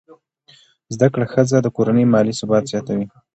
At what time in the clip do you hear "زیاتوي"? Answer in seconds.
2.71-3.07